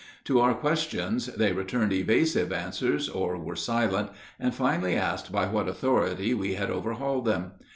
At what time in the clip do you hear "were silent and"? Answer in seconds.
3.37-4.51